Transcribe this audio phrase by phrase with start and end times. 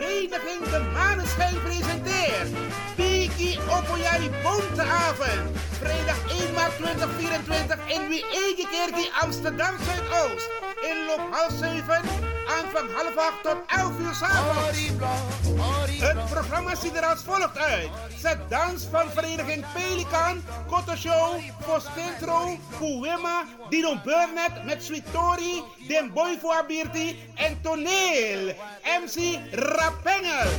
[0.00, 2.48] Vereniging De Maneschijn presenteert
[2.96, 5.58] Biki Opoyari Bonteavond.
[5.78, 10.50] Vrijdag 1 maart 2024 in Wiegekerkie Amsterdam Zuidoost.
[10.90, 14.78] Inloop half 7, aanvang half 8 tot 11 uur s'avonds.
[16.00, 17.88] Het programma ziet er als volgt uit.
[18.18, 26.12] Zet dans van vereniging Pelikan, Koto Show, Postintro, Kuwema, Dino Burnett met Sweet Tori, Den
[26.12, 28.54] Boy voor Abirti en Toneel.
[29.02, 30.50] MC Rapengel.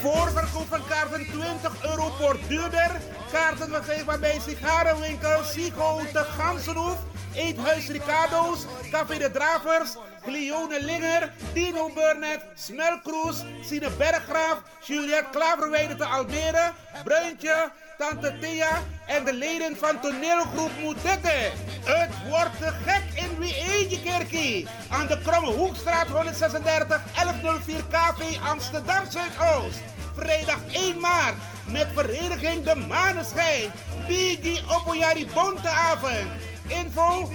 [0.00, 2.90] Voorverkoop van kaarten 20 euro voor duurder.
[3.32, 7.11] Kaarten verkrijgbaar bij sigarenwinkel Sigo de Gansenhoef.
[7.34, 16.04] Eethuis Ricardo's, Café de Dravers, Cleone Linger, Dino Burnett, Smelkroes, Sine Berggraaf, Juliette Klaverweide te
[16.04, 16.72] Almere,
[17.04, 21.50] Bruintje, Tante Thea en de leden van toneelgroep Moetette.
[21.84, 24.66] Het wordt gek in Wiegekerkie.
[24.90, 29.80] Aan de Kromme Hoekstraat 136 1104 KV Amsterdam Zuidoost.
[30.16, 31.34] Vrijdag 1 maart
[31.66, 33.72] met vereniging De Maneschijn.
[34.06, 36.51] Bigi Opoyari Bonteavond.
[36.80, 37.28] Info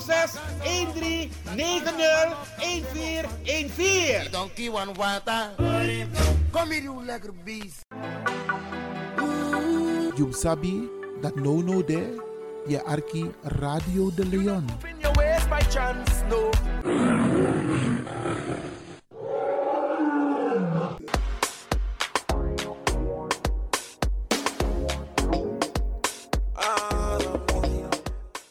[0.00, 1.90] 06 13 90
[2.60, 4.30] 1414.
[4.32, 5.50] Donkey one water.
[6.52, 7.82] Kom hier, you lekker beest.
[10.16, 10.88] You sabi
[11.20, 12.16] that no no there,
[12.66, 13.28] je arki
[13.60, 14.64] Radio de Leon.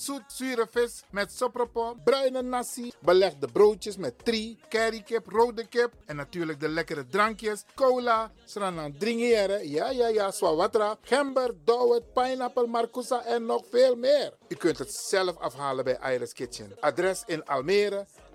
[0.00, 6.16] zoet zure vis met sopropo, bruine nasi, belegde broodjes met tri, currykip, rode kip en
[6.16, 13.24] natuurlijk de lekkere drankjes, cola, sranan dringeren, ja ja ja, swawatra, gember, dowet, pineapple, marcousa
[13.24, 14.32] en nog veel meer.
[14.48, 16.72] U kunt het zelf afhalen bij Iris Kitchen.
[16.80, 18.06] Adres in Almere,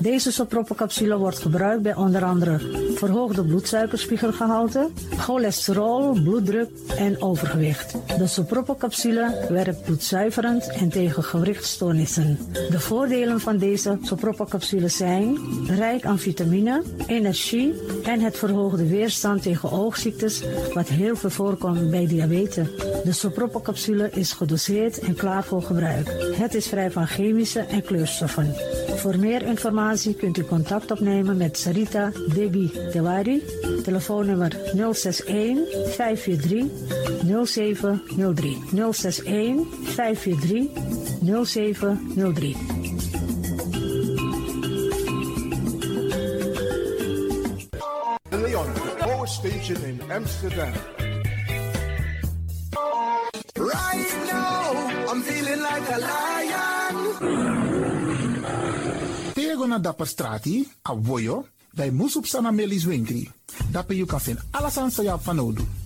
[0.00, 2.58] Deze sopropocapsule wordt gebruikt bij onder andere
[2.94, 7.94] verhoogde bloedsuikerspiegelgehalte, cholesterol, bloeddruk en overgewicht.
[8.18, 12.38] De sopropocapsule werkt bloedzuiverend en tegen gewrichtstoornissen.
[12.70, 19.70] De voordelen van deze sopropocapsule zijn rijk aan vitamine, energie en het verhoogde weerstand tegen
[19.70, 20.42] oogziektes,
[20.74, 22.66] wat heel veel voorkomt bij diabetes.
[23.04, 26.16] De sopropocapsule is gedoseerd en klaar voor gebruik.
[26.34, 28.54] Het is vrij van chemische en kleurstoffen.
[28.96, 29.42] Voor meer
[30.16, 33.42] kunt u contact opnemen met Sarita Debi Dewari.
[33.82, 35.66] Telefoonnummer 061
[35.96, 36.70] 543
[37.44, 38.58] 0703.
[38.92, 40.70] 061 543
[41.44, 42.56] 0703.
[48.28, 48.66] De Leon,
[48.98, 49.28] Power
[49.84, 50.72] in Amsterdam.
[53.54, 54.02] Right
[55.62, 56.31] like a lion.
[59.66, 63.28] Na dapper strati, a voyo, dai musup sana melis winkri.
[63.70, 65.81] Dapper you kan vinden alles aan sa van nodu.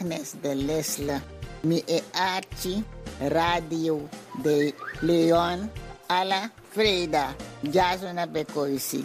[0.00, 1.20] Agnes de Lesle,
[1.64, 2.84] mi e Archie,
[3.30, 4.08] Radio
[4.44, 4.72] de
[5.02, 5.68] Leon,
[6.08, 9.04] Ala Freda, Jasona Bekoisi,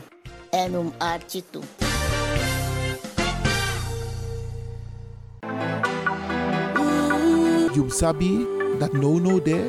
[0.51, 1.63] en um Archie toe.
[7.73, 8.45] You sabi
[8.77, 9.65] that no no there,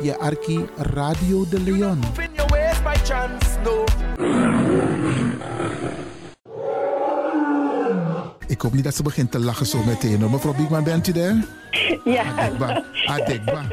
[0.00, 2.00] je arki Radio de Leon.
[2.22, 3.86] In your ways by chance, no.
[8.60, 10.20] Ik hoop niet dat ze begint te lachen zo meteen.
[10.20, 10.30] hoor.
[10.30, 11.44] Mevrouw Biekman, bent u daar?
[12.04, 12.84] Ja, Adekba.
[13.06, 13.62] Adekba.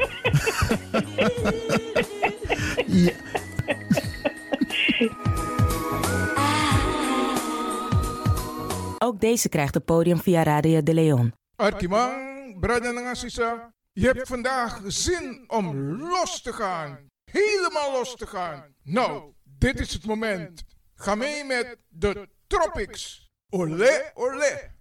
[2.86, 3.12] ja.
[8.98, 11.32] Ook deze krijgt het podium via Radio de Leon.
[11.56, 16.98] Arkimang, brada en sisa, je hebt vandaag zin om los te gaan.
[17.30, 18.64] Helemaal los te gaan.
[18.82, 20.64] Nou, dit is het moment.
[20.94, 23.26] Ga mee met de Tropics.
[23.50, 24.76] Olé, olé.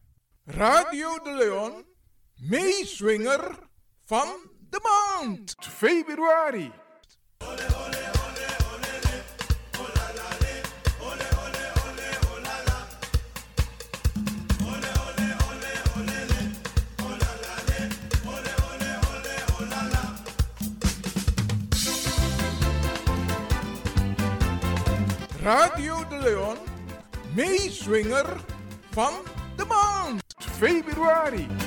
[0.48, 1.86] Radio de Leon,
[2.36, 3.60] meeswinger
[4.06, 4.28] van
[4.70, 5.56] de maand.
[5.60, 6.72] Februari.
[25.42, 26.58] Radio de Leon,
[27.36, 28.38] meeswinger
[28.92, 29.14] van.
[30.58, 31.67] Februari.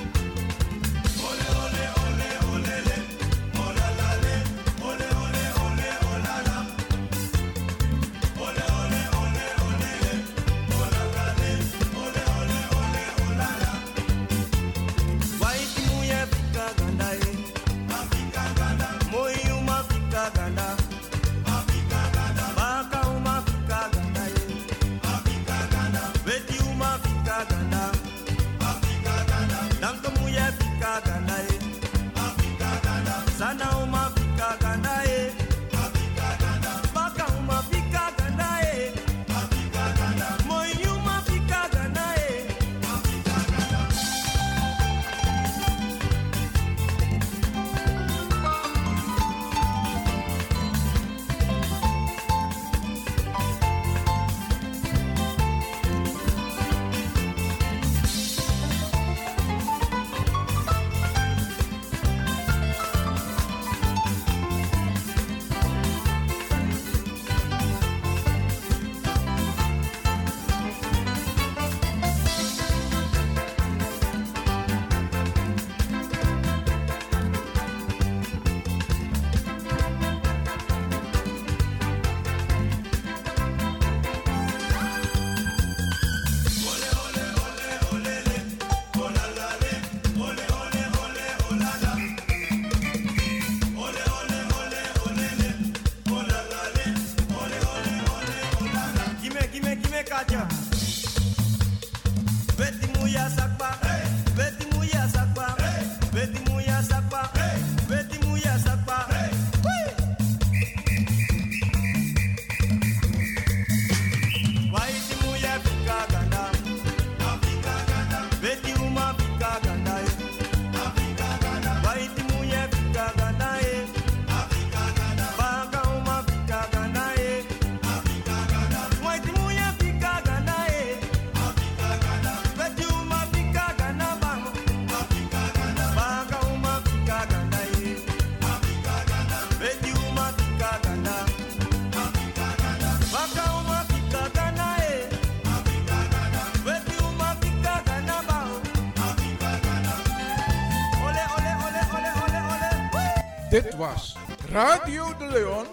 [154.52, 155.66] Radio de Leon,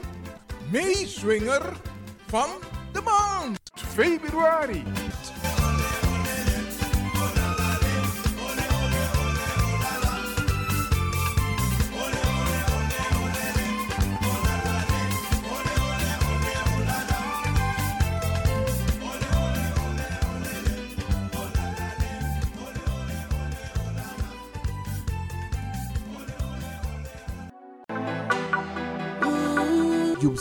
[0.71, 1.61] meeswinger
[2.27, 2.49] van
[2.93, 3.59] de maand.
[3.73, 4.83] Februari.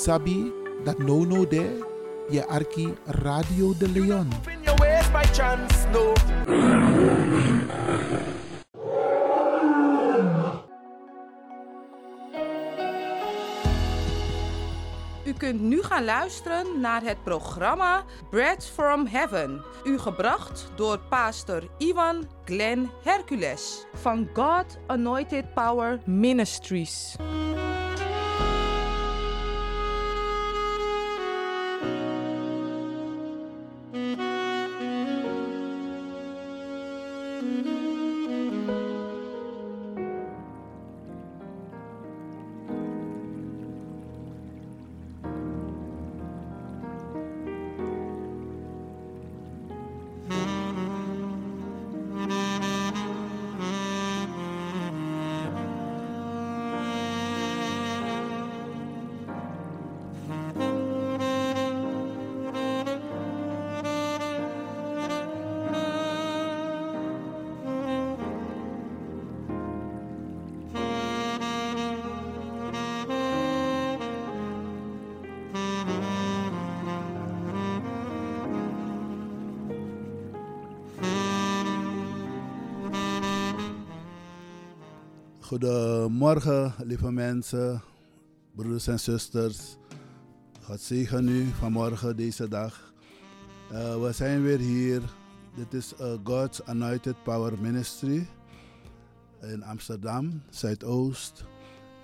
[0.07, 0.53] Sabi
[0.85, 1.83] that no no there,
[2.31, 4.29] je arki Radio de Leon.
[5.33, 5.87] Chance.
[15.25, 19.65] U kunt nu gaan luisteren naar het programma Bread from Heaven.
[19.85, 27.17] U gebracht door pastor Ivan Glenn Hercules van God Anointed Power Ministries.
[85.47, 87.83] Goedemorgen, lieve mensen,
[88.55, 89.77] broeders en zusters.
[90.63, 92.93] God zegen u vanmorgen, deze dag.
[93.73, 95.03] Uh, we zijn weer hier.
[95.57, 98.27] Dit is uh, God's Anointed Power Ministry
[99.41, 101.45] in Amsterdam, Zuidoost.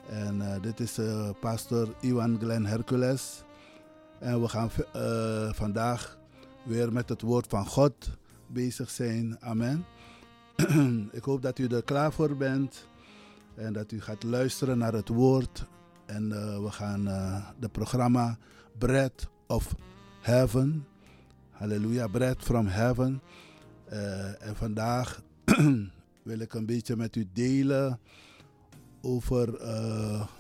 [0.09, 0.99] En uh, dit is
[1.41, 3.45] pastor Iwan Glenn Hercules.
[4.19, 4.71] En we gaan
[5.55, 6.19] vandaag
[6.65, 8.11] weer met het woord van God
[8.47, 9.37] bezig zijn.
[9.41, 9.85] Amen.
[11.19, 12.91] Ik hoop dat u er klaar voor bent.
[13.63, 15.67] En dat u gaat luisteren naar het woord.
[16.07, 18.39] En uh, we gaan uh, de programma
[18.79, 19.75] Bread of
[20.21, 20.87] Heaven.
[21.51, 23.23] Halleluja, Bread from Heaven.
[23.93, 25.23] Uh, en vandaag
[26.23, 28.01] wil ik een beetje met u delen
[29.01, 29.47] over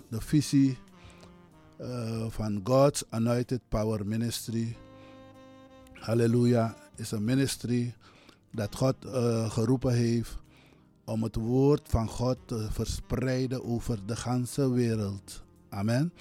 [0.08, 0.78] de visie
[2.28, 4.76] van God's Anointed Power Ministry.
[5.92, 7.94] Halleluja, is een ministry
[8.50, 8.96] dat God
[9.48, 10.41] geroepen heeft
[11.12, 15.42] om het woord van God te verspreiden over de ganse wereld.
[15.68, 16.12] Amen.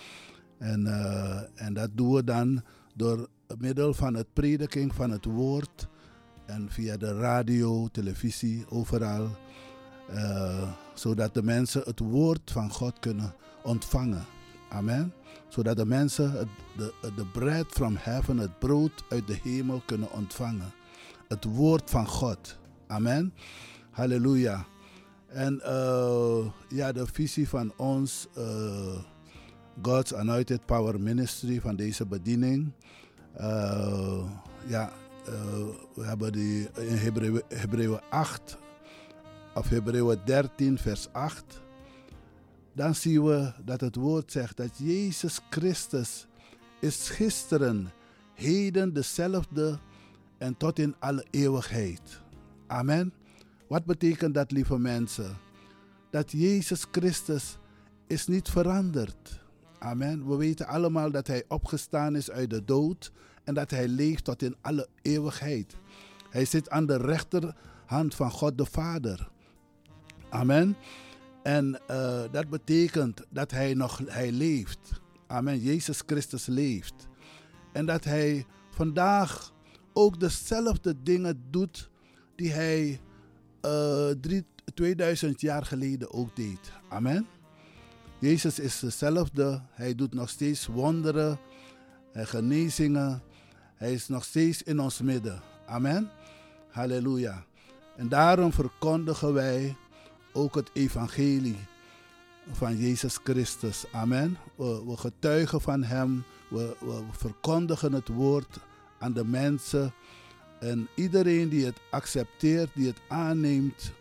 [0.57, 2.63] En, uh, en dat doen we dan
[2.95, 5.87] door middel van het prediking van het woord
[6.45, 9.27] en via de radio, televisie, overal.
[10.13, 13.33] Uh, zodat de mensen het woord van God kunnen
[13.63, 14.25] ontvangen.
[14.69, 15.13] Amen.
[15.47, 20.11] Zodat de mensen het, de, de bread from heaven, het brood uit de hemel kunnen
[20.11, 20.73] ontvangen.
[21.27, 22.57] Het woord van God.
[22.87, 23.33] Amen.
[23.91, 24.65] Halleluja.
[25.31, 28.99] En uh, ja, de visie van ons, uh,
[29.81, 32.71] God's Anointed Power Ministry, van deze bediening.
[33.39, 34.23] Uh,
[34.67, 34.91] ja,
[35.93, 36.95] we hebben die in
[37.47, 38.57] Hebreeën 8,
[39.55, 41.61] of Hebreeën 13, vers 8.
[42.73, 46.27] Dan zien we dat het woord zegt dat Jezus Christus
[46.79, 47.91] is gisteren,
[48.33, 49.79] heden dezelfde
[50.37, 52.19] en tot in alle eeuwigheid.
[52.67, 53.13] Amen.
[53.71, 55.37] Wat betekent dat, lieve mensen?
[56.09, 57.57] Dat Jezus Christus
[58.07, 59.39] is niet veranderd.
[59.79, 60.27] Amen.
[60.27, 63.11] We weten allemaal dat Hij opgestaan is uit de dood
[63.43, 65.75] en dat Hij leeft tot in alle eeuwigheid.
[66.29, 69.29] Hij zit aan de rechterhand van God de Vader.
[70.29, 70.75] Amen.
[71.43, 75.01] En uh, dat betekent dat Hij nog hij leeft.
[75.27, 75.59] Amen.
[75.59, 77.07] Jezus Christus leeft.
[77.73, 79.53] En dat Hij vandaag
[79.93, 81.89] ook dezelfde dingen doet
[82.35, 82.99] die Hij
[83.65, 86.71] uh, drie, 2000 jaar geleden ook deed.
[86.89, 87.27] Amen.
[88.19, 89.61] Jezus is dezelfde.
[89.71, 91.39] Hij doet nog steeds wonderen
[92.13, 93.21] en genezingen.
[93.75, 95.41] Hij is nog steeds in ons midden.
[95.65, 96.09] Amen.
[96.69, 97.45] Halleluja.
[97.97, 99.75] En daarom verkondigen wij
[100.33, 101.57] ook het evangelie
[102.51, 103.85] van Jezus Christus.
[103.91, 104.37] Amen.
[104.55, 106.23] We, we getuigen van Hem.
[106.49, 108.59] We, we verkondigen het woord
[108.99, 109.93] aan de mensen
[110.61, 113.91] en iedereen die het accepteert, die het aanneemt,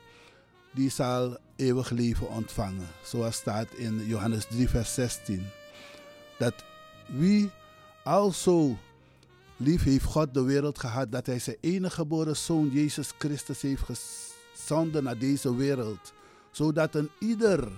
[0.71, 2.89] die zal eeuwig leven ontvangen.
[3.05, 5.47] Zoals staat in Johannes 3, vers 16.
[6.39, 6.55] Dat
[7.07, 7.51] wie
[8.05, 8.77] alzo
[9.57, 13.83] lief heeft God de wereld gehad, dat hij zijn enige geboren zoon Jezus Christus heeft
[13.83, 16.13] gezonden naar deze wereld.
[16.51, 17.69] Zodat een ieder,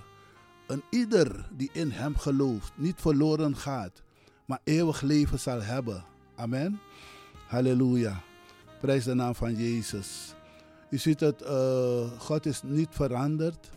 [0.66, 4.02] een ieder die in hem gelooft, niet verloren gaat,
[4.44, 6.04] maar eeuwig leven zal hebben.
[6.36, 6.80] Amen.
[7.46, 8.22] Halleluja.
[8.82, 10.34] Prijs de naam van Jezus.
[10.90, 13.70] U ziet het, uh, God is niet veranderd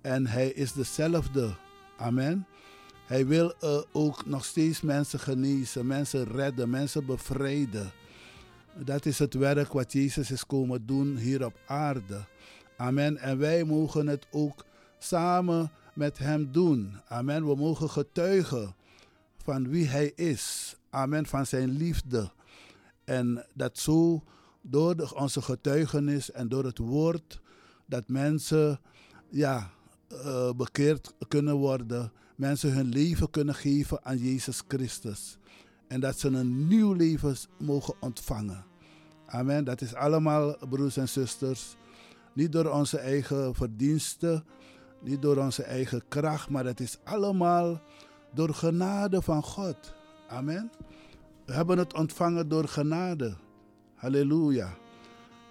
[0.00, 1.56] en Hij is dezelfde.
[1.96, 2.46] Amen.
[3.06, 7.92] Hij wil uh, ook nog steeds mensen genezen, mensen redden, mensen bevrijden.
[8.74, 12.24] Dat is het werk wat Jezus is komen doen hier op aarde.
[12.76, 13.18] Amen.
[13.18, 14.64] En wij mogen het ook
[14.98, 16.96] samen met Hem doen.
[17.08, 17.46] Amen.
[17.46, 18.74] We mogen getuigen
[19.42, 20.74] van wie Hij is.
[20.90, 21.26] Amen.
[21.26, 22.30] Van Zijn liefde.
[23.04, 24.22] En dat zo
[24.62, 27.40] door onze getuigenis en door het woord,
[27.86, 28.80] dat mensen
[29.28, 29.70] ja,
[30.12, 32.12] uh, bekeerd kunnen worden.
[32.36, 35.38] Mensen hun leven kunnen geven aan Jezus Christus.
[35.88, 38.64] En dat ze een nieuw leven mogen ontvangen.
[39.26, 39.64] Amen.
[39.64, 41.76] Dat is allemaal, broers en zusters,
[42.32, 44.44] niet door onze eigen verdiensten,
[45.00, 47.80] niet door onze eigen kracht, maar het is allemaal
[48.34, 49.94] door genade van God.
[50.28, 50.70] Amen.
[51.46, 53.36] We hebben het ontvangen door genade.
[54.02, 54.74] Halleluja.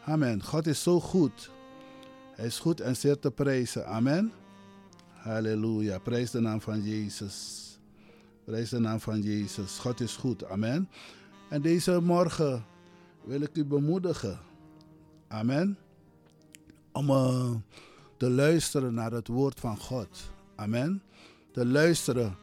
[0.05, 0.43] Amen.
[0.43, 1.51] God is zo goed.
[2.35, 3.87] Hij is goed en zeer te prijzen.
[3.87, 4.31] Amen.
[5.13, 5.99] Halleluja.
[5.99, 7.67] Prijs de naam van Jezus.
[8.43, 9.77] Prijs de naam van Jezus.
[9.77, 10.45] God is goed.
[10.45, 10.89] Amen.
[11.49, 12.65] En deze morgen
[13.23, 14.39] wil ik u bemoedigen.
[15.27, 15.77] Amen.
[16.91, 17.51] Om uh,
[18.17, 20.31] te luisteren naar het woord van God.
[20.55, 21.01] Amen.
[21.51, 22.35] Te luisteren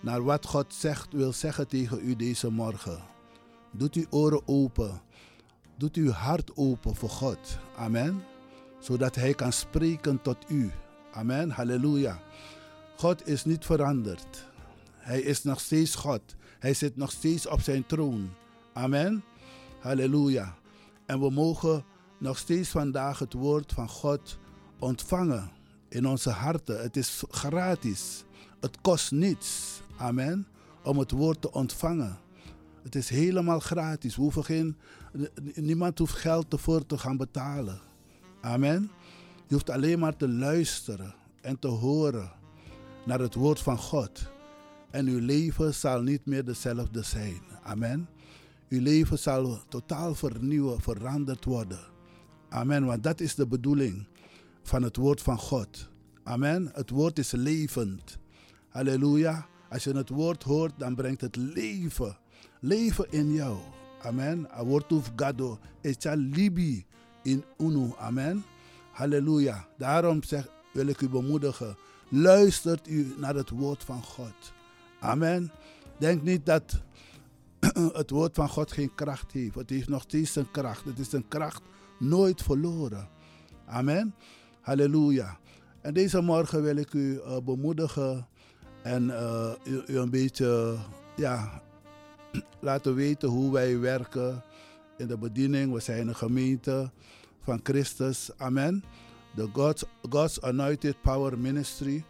[0.00, 2.98] naar wat God zegt, wil zeggen tegen u deze morgen.
[3.70, 5.00] Doet uw oren open.
[5.76, 7.58] Doet uw hart open voor God.
[7.76, 8.22] Amen.
[8.80, 10.70] Zodat Hij kan spreken tot u.
[11.12, 11.50] Amen.
[11.50, 12.20] Halleluja.
[12.96, 14.48] God is niet veranderd.
[14.96, 16.22] Hij is nog steeds God.
[16.58, 18.30] Hij zit nog steeds op zijn troon.
[18.72, 19.24] Amen.
[19.80, 20.54] Halleluja.
[21.06, 21.84] En we mogen
[22.18, 24.38] nog steeds vandaag het woord van God
[24.78, 25.50] ontvangen
[25.88, 26.82] in onze harten.
[26.82, 28.24] Het is gratis.
[28.60, 29.80] Het kost niets.
[29.96, 30.46] Amen.
[30.82, 32.18] Om het woord te ontvangen.
[32.82, 34.16] Het is helemaal gratis.
[34.16, 34.76] We hoeven geen,
[35.54, 37.80] niemand hoeft geld ervoor te gaan betalen.
[38.40, 38.90] Amen.
[39.46, 42.32] Je hoeft alleen maar te luisteren en te horen
[43.06, 44.32] naar het woord van God.
[44.90, 47.40] En uw leven zal niet meer dezelfde zijn.
[47.62, 48.08] Amen.
[48.68, 51.80] Uw leven zal totaal vernieuwen, veranderd worden.
[52.48, 52.84] Amen.
[52.84, 54.06] Want dat is de bedoeling
[54.62, 55.88] van het woord van God.
[56.22, 56.70] Amen.
[56.72, 58.18] Het woord is levend.
[58.68, 59.46] Halleluja.
[59.70, 62.18] Als je het woord hoort, dan brengt het leven.
[62.60, 63.56] Leven in jou.
[64.04, 64.46] Amen.
[64.52, 65.58] A woord of gado.
[65.82, 66.86] Echa libi
[67.22, 67.92] in unu.
[67.98, 68.44] Amen.
[68.92, 69.66] Halleluja.
[69.78, 71.76] Daarom zeg, wil ik u bemoedigen.
[72.08, 74.52] Luistert u naar het woord van God.
[75.00, 75.52] Amen.
[75.98, 76.82] Denk niet dat
[78.00, 79.54] het woord van God geen kracht heeft.
[79.54, 80.84] Het heeft nog steeds een kracht.
[80.84, 81.62] Het is een kracht
[81.98, 83.08] nooit verloren.
[83.66, 84.14] Amen.
[84.60, 85.38] Halleluja.
[85.80, 88.26] En deze morgen wil ik u uh, bemoedigen
[88.82, 90.76] en uh, u, u, een beetje
[91.16, 91.62] ja,
[92.60, 94.42] laten weten hoe wij werken
[94.96, 95.72] in de bediening.
[95.72, 96.90] We zijn een gemeente
[97.40, 98.30] van Christus.
[98.36, 98.84] Amen.
[99.34, 102.04] De God's, God's Anointed Power Ministry.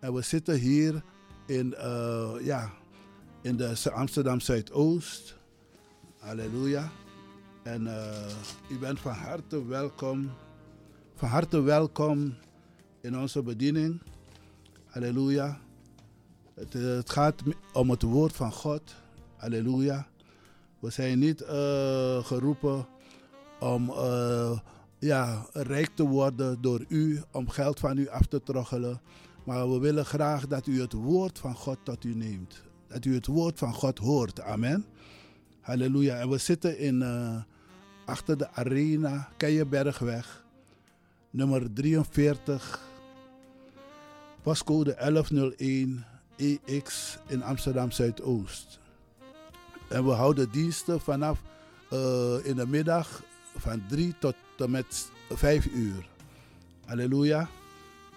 [0.00, 1.02] En we zitten hier
[1.46, 2.70] in, uh, ja,
[3.42, 5.36] in de Amsterdam Zuidoost.
[6.18, 6.90] Halleluja.
[7.62, 8.26] En uh,
[8.70, 10.30] u bent van harte welkom.
[11.14, 12.34] Van harte welkom
[13.00, 14.02] in onze bediening.
[14.86, 15.60] Halleluja.
[16.54, 18.94] Het, het, gaat om het woord van God.
[19.40, 20.06] Halleluja.
[20.78, 21.48] We zijn niet uh,
[22.24, 22.86] geroepen
[23.60, 24.58] om uh,
[24.98, 29.00] ja, rijk te worden door u, om geld van u af te troggelen.
[29.44, 32.62] Maar we willen graag dat u het woord van God tot u neemt.
[32.88, 34.40] Dat u het woord van God hoort.
[34.40, 34.84] Amen.
[35.60, 36.18] Halleluja.
[36.18, 37.36] En we zitten in, uh,
[38.04, 40.44] achter de arena, Keienbergweg,
[41.30, 42.88] nummer 43,
[44.42, 46.04] pascode 1101
[46.36, 48.79] EX in Amsterdam Zuidoost.
[49.90, 51.42] En we houden diensten vanaf
[51.92, 53.22] uh, in de middag
[53.56, 56.08] van 3 tot en met 5 uur.
[56.84, 57.48] Halleluja.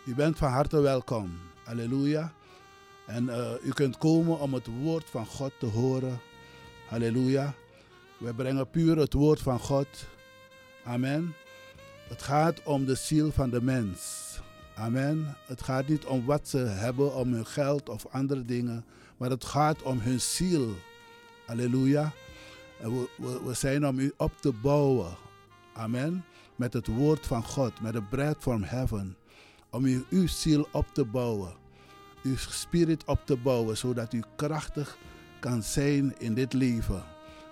[0.06, 1.32] U bent van harte welkom.
[1.64, 2.34] Halleluja.
[3.08, 6.20] En uh, u kunt komen om het woord van God te horen.
[6.90, 7.54] Halleluja.
[8.18, 9.88] We brengen puur het woord van God.
[10.84, 11.36] Amen.
[12.08, 14.22] Het gaat om de ziel van de mens.
[14.76, 15.38] Amen.
[15.46, 18.86] Het gaat niet om wat ze hebben, om hun geld of andere dingen.
[19.18, 20.76] Maar het gaat om hun ziel.
[21.54, 22.14] Halleluja.
[22.82, 23.08] We,
[23.46, 25.16] we, zijn om u op te bouwen.
[25.74, 26.26] Amen.
[26.56, 29.18] Met het woord van God, met de bread from heaven.
[29.70, 31.54] om uw, uw ziel op te bouwen.
[32.24, 34.98] Uw spirit op te bouwen, zodat u krachtig
[35.40, 37.04] kan zijn in dit leven.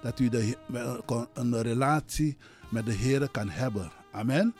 [0.01, 0.57] Dat u de,
[1.33, 2.37] een relatie
[2.69, 3.91] met de Heer kan hebben.
[4.11, 4.55] Amen.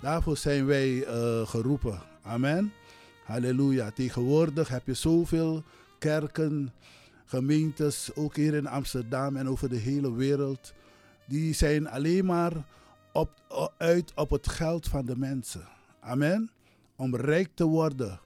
[0.00, 2.00] Daarvoor zijn wij uh, geroepen.
[2.22, 2.72] Amen.
[3.24, 3.90] Halleluja.
[3.90, 5.62] Tegenwoordig heb je zoveel
[5.98, 6.72] kerken,
[7.32, 10.72] gemeentes, ook hier in Amsterdam en over de hele wereld.
[11.26, 12.52] Die zijn alleen maar
[13.12, 13.30] op,
[13.78, 15.68] uit op het geld van de mensen.
[16.00, 16.50] Amen.
[16.96, 18.20] Om rijk te worden.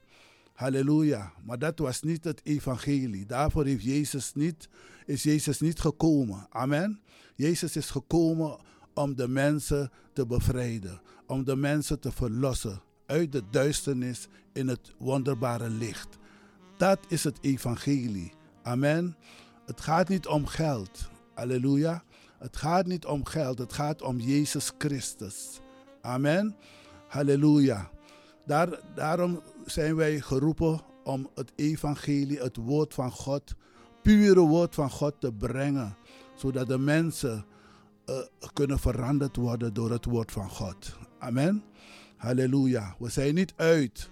[0.52, 1.32] Halleluja.
[1.44, 3.26] Maar dat was niet het evangelie.
[3.26, 4.68] Daarvoor heeft Jezus niet,
[5.04, 6.46] is Jezus niet gekomen.
[6.50, 7.00] Amen.
[7.34, 8.58] Jezus is gekomen
[8.94, 11.00] om de mensen te bevrijden.
[11.26, 16.18] Om de mensen te verlossen uit de duisternis in het wonderbare licht.
[16.76, 18.35] Dat is het evangelie.
[18.66, 19.16] Amen.
[19.66, 21.08] Het gaat niet om geld.
[21.34, 22.02] Halleluja.
[22.38, 25.60] Het gaat niet om geld, het gaat om Jezus Christus.
[26.00, 26.56] Amen.
[27.08, 27.90] Halleluja.
[28.46, 33.54] Daar, daarom zijn wij geroepen om het evangelie, het woord van God,
[34.02, 35.96] pure woord van God te brengen.
[36.36, 37.44] Zodat de mensen
[38.06, 38.16] uh,
[38.52, 40.96] kunnen veranderd worden door het woord van God.
[41.18, 41.62] Amen.
[42.16, 42.94] Halleluja.
[42.98, 44.10] We zijn niet uit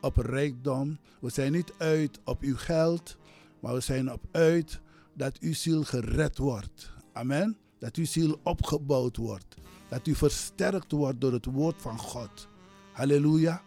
[0.00, 0.98] op rijkdom.
[1.20, 3.16] We zijn niet uit op uw geld.
[3.64, 4.80] Maar we zijn op uit
[5.14, 6.92] dat uw ziel gered wordt.
[7.12, 7.56] Amen.
[7.78, 9.56] Dat uw ziel opgebouwd wordt.
[9.88, 12.48] Dat u versterkt wordt door het woord van God.
[12.92, 13.62] Halleluja.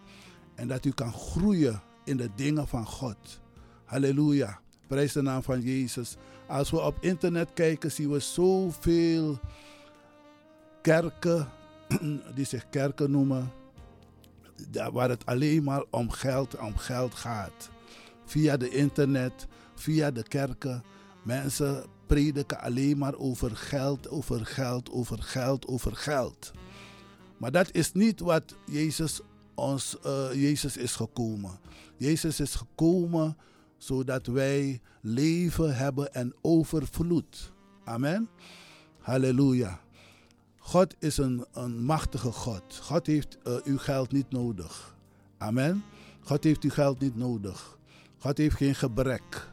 [0.56, 3.42] En dat u kan groeien in de dingen van God.
[3.86, 4.60] Halleluja.
[4.88, 6.16] Prijs de naam van Jezus.
[6.48, 9.40] Als we op internet kijken, zien we zoveel
[10.82, 11.50] kerken,
[12.36, 13.52] die zich kerken noemen,
[14.92, 17.70] waar het alleen maar om geld, om geld gaat.
[18.26, 19.48] Via de internet,
[19.80, 20.84] via de kerken.
[21.24, 26.52] Mensen prediken alleen maar over geld, over geld, over geld, over geld.
[27.38, 29.22] Maar dat is niet wat Jezus,
[29.56, 31.60] ons, uh, Jezus is gekomen.
[31.98, 33.38] Jezus is gekomen
[33.78, 37.52] zodat wij leven hebben en overvloed.
[37.84, 38.30] Amen.
[39.00, 39.80] Halleluja.
[40.58, 42.80] God is een, een machtige God.
[42.82, 44.96] God heeft uh, uw geld niet nodig.
[45.38, 45.84] Amen.
[46.20, 47.78] God heeft uw geld niet nodig.
[48.18, 49.48] God heeft geen gebrek.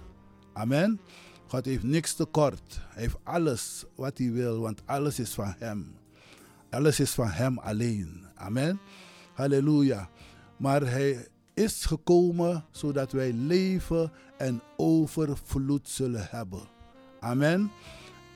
[0.55, 1.01] Amen.
[1.47, 2.81] God heeft niks tekort.
[2.89, 5.95] Hij heeft alles wat hij wil, want alles is van hem.
[6.71, 8.27] Alles is van hem alleen.
[8.35, 8.81] Amen.
[9.35, 10.09] Halleluja.
[10.57, 16.63] Maar hij is gekomen zodat wij leven en overvloed zullen hebben.
[17.21, 17.71] Amen.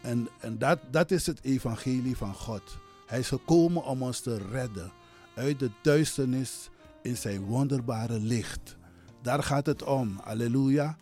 [0.02, 2.78] En, en dat, dat is het evangelie van God.
[3.06, 4.92] Hij is gekomen om ons te redden
[5.34, 6.70] uit de duisternis
[7.02, 8.76] in zijn wonderbare licht.
[9.22, 10.20] Daar gaat het om.
[10.22, 10.96] Halleluja.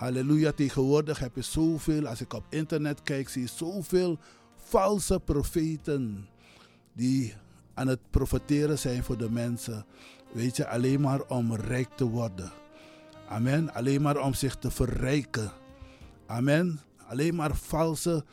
[0.00, 0.52] Halleluja.
[0.52, 4.18] Tegenwoordig heb je zoveel, als ik op internet kijk, zie je zoveel
[4.56, 6.28] valse profeten
[6.92, 7.34] die
[7.74, 9.84] aan het profeteren zijn voor de mensen.
[10.32, 12.52] Weet je, alleen maar om rijk te worden.
[13.28, 13.74] Amen.
[13.74, 15.50] Alleen maar om zich te verrijken.
[16.26, 16.80] Amen.
[17.08, 18.24] Alleen maar valse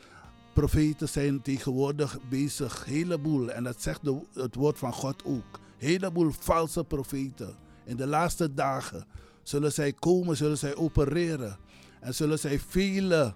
[0.54, 2.84] profeten zijn tegenwoordig bezig.
[2.84, 3.50] Heleboel.
[3.50, 5.60] En dat zegt de, het woord van God ook.
[5.76, 7.56] Heleboel valse profeten.
[7.84, 9.06] In de laatste dagen
[9.48, 11.58] zullen zij komen, zullen zij opereren.
[12.00, 13.34] En zullen zij vele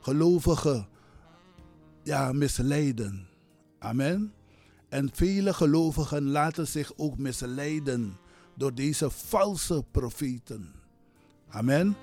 [0.00, 0.88] gelovigen
[2.02, 3.28] ja, misleiden.
[3.78, 4.32] Amen.
[4.88, 8.16] En vele gelovigen laten zich ook misleiden
[8.56, 10.72] door deze valse profeten.
[11.48, 11.96] Amen.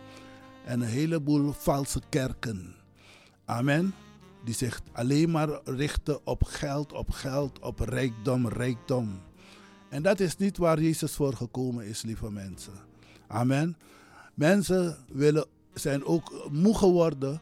[0.65, 2.75] En een heleboel valse kerken.
[3.45, 3.93] Amen.
[4.43, 9.19] Die zich alleen maar richten op geld, op geld, op rijkdom, rijkdom.
[9.89, 12.73] En dat is niet waar Jezus voor gekomen is, lieve mensen.
[13.27, 13.77] Amen.
[14.33, 17.41] Mensen willen, zijn ook moe geworden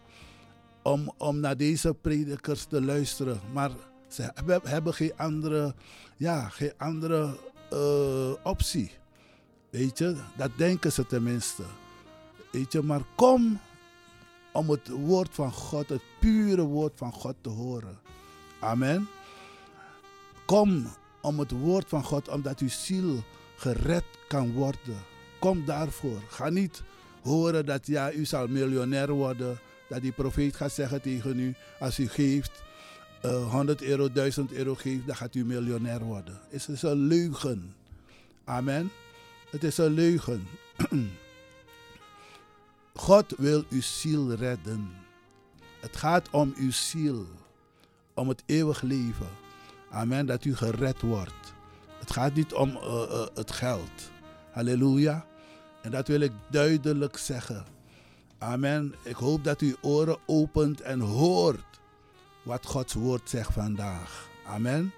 [0.83, 3.39] om, om naar deze predikers te luisteren.
[3.53, 3.71] Maar
[4.07, 4.31] ze
[4.63, 5.75] hebben, geen andere,
[6.17, 7.37] ja, geen andere
[7.73, 8.91] uh, optie.
[9.69, 11.63] Weet je, dat denken ze tenminste.
[12.51, 13.59] Weet je, maar kom
[14.51, 17.99] om het woord van God, het pure woord van God te horen.
[18.59, 19.07] Amen.
[20.45, 20.87] Kom
[21.21, 23.23] om het woord van God, omdat uw ziel
[23.57, 24.97] gered kan worden.
[25.39, 26.21] Kom daarvoor.
[26.29, 26.83] Ga niet
[27.21, 29.59] horen dat ja, u zal miljonair worden.
[29.89, 32.63] Dat die profeet gaat zeggen tegen u, als u geeft,
[33.25, 36.39] uh, 100 euro, 1000 euro geeft, dan gaat u miljonair worden.
[36.49, 37.75] Het is een leugen.
[38.43, 38.91] Amen.
[39.49, 40.47] Het is een leugen.
[42.93, 44.89] God wil uw ziel redden.
[45.79, 47.25] Het gaat om uw ziel,
[48.13, 49.29] om het eeuwig leven.
[49.89, 51.53] Amen, dat u gered wordt.
[51.99, 54.11] Het gaat niet om uh, uh, het geld.
[54.55, 55.25] Halleluja.
[55.81, 57.65] En dat wil ik duidelijk zeggen.
[58.37, 58.95] Amen.
[59.03, 61.79] Ik hoop dat u oren opent en hoort
[62.43, 64.29] wat Gods woord zegt vandaag.
[64.45, 64.93] Amen.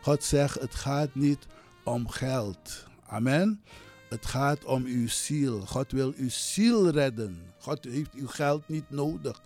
[0.00, 1.46] God zegt, het gaat niet
[1.84, 2.86] om geld.
[3.06, 3.60] Amen.
[4.08, 5.60] Het gaat om uw ziel.
[5.60, 7.38] God wil uw ziel redden.
[7.58, 9.40] God heeft uw geld niet nodig.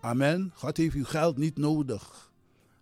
[0.00, 0.52] Amen.
[0.54, 2.30] God heeft uw geld niet nodig.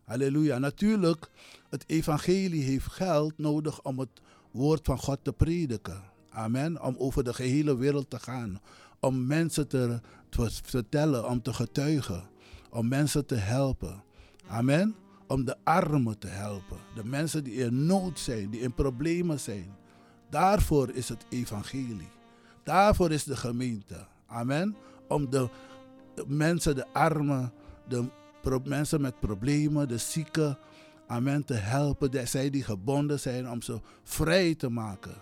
[0.05, 0.59] Halleluja.
[0.59, 1.31] Natuurlijk,
[1.69, 6.13] het evangelie heeft geld nodig om het woord van God te prediken.
[6.35, 6.83] Amen.
[6.83, 8.61] Om over de gehele wereld te gaan.
[9.01, 12.23] Om mensen te, te vertellen, om te getuigen.
[12.70, 14.03] Om mensen te helpen.
[14.47, 14.94] Amen.
[15.27, 16.77] Om de armen te helpen.
[16.94, 19.77] De mensen die in nood zijn, die in problemen zijn.
[20.31, 22.11] Daarvoor is het evangelie.
[22.62, 24.07] Daarvoor is de gemeente.
[24.27, 24.77] Amen.
[25.09, 25.49] Om de,
[26.27, 27.53] mensen, de armen,
[27.88, 28.05] de
[28.64, 30.59] mensen met problemen, de zieken,
[31.07, 32.11] amen, te helpen.
[32.11, 35.14] De, zij die gebonden zijn, om ze vrij te maken.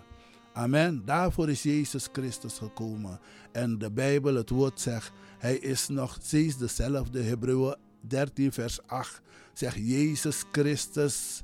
[0.53, 1.01] Amen.
[1.05, 3.19] Daarvoor is Jezus Christus gekomen.
[3.51, 7.21] En de Bijbel, het woord zegt, hij is nog steeds dezelfde.
[7.21, 9.21] Hebreeën 13, vers 8
[9.53, 11.43] zegt Jezus Christus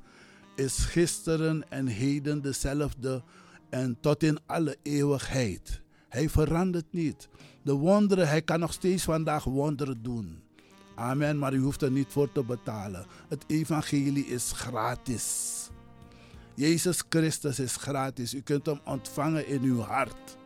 [0.56, 3.24] is gisteren en heden dezelfde
[3.70, 5.82] en tot in alle eeuwigheid.
[6.10, 7.30] Hij verandert niet.
[7.62, 10.42] De wonderen, hij kan nog steeds vandaag wonderen doen.
[10.96, 13.06] Amen, maar u hoeft er niet voor te betalen.
[13.28, 15.68] Het evangelie is gratis.
[16.60, 18.34] Jezus Christus is gratis.
[18.34, 20.38] U kunt hem ontvangen in uw hart.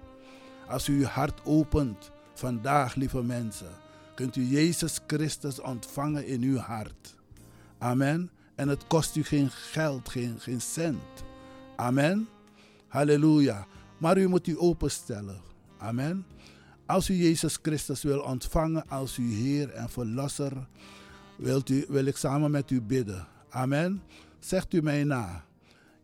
[0.67, 3.71] Als u uw hart opent vandaag, lieve mensen,
[4.15, 7.15] kunt u Jezus Christus ontvangen in uw hart.
[7.77, 8.29] Amen.
[8.55, 11.23] En het kost u geen geld, geen, geen cent.
[11.75, 12.27] Amen.
[12.87, 13.67] Halleluja.
[13.97, 15.41] Maar u moet u openstellen.
[15.77, 16.25] Amen.
[16.85, 20.67] Als u Jezus Christus wil ontvangen als uw Heer en Verlosser,
[21.37, 23.27] wilt u, wil ik samen met u bidden.
[23.49, 24.01] Amen.
[24.39, 25.43] Zegt u mij na.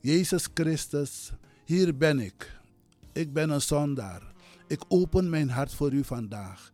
[0.01, 1.31] Jezus Christus,
[1.65, 2.59] hier ben ik.
[3.13, 4.21] Ik ben een zondaar.
[4.67, 6.71] Ik open mijn hart voor u vandaag.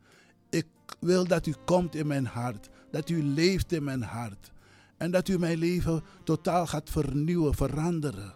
[0.50, 0.68] Ik
[1.00, 4.52] wil dat u komt in mijn hart, dat u leeft in mijn hart
[4.98, 8.34] en dat u mijn leven totaal gaat vernieuwen, veranderen.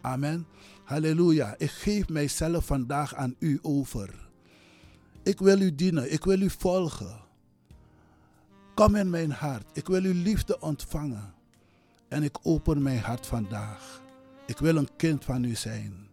[0.00, 0.46] Amen.
[0.84, 1.54] Halleluja.
[1.58, 4.28] Ik geef mijzelf vandaag aan u over.
[5.22, 6.12] Ik wil u dienen.
[6.12, 7.20] Ik wil u volgen.
[8.74, 9.70] Kom in mijn hart.
[9.72, 11.34] Ik wil uw liefde ontvangen.
[12.08, 14.02] En ik open mijn hart vandaag.
[14.46, 16.08] Ik wil een kind van u zijn.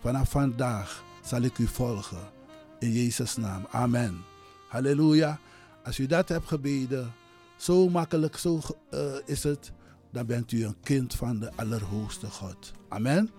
[0.00, 2.30] Vanaf vandaag zal ik u volgen.
[2.78, 3.66] In Jezus' naam.
[3.70, 4.24] Amen.
[4.68, 5.38] Halleluja.
[5.84, 7.12] Als u dat hebt gebeden,
[7.56, 8.60] zo makkelijk zo,
[8.90, 9.72] uh, is het,
[10.12, 12.72] dan bent u een kind van de Allerhoogste God.
[12.88, 13.30] Amen.